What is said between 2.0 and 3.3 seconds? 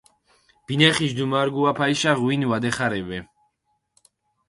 ღვინი ვადეხარებე.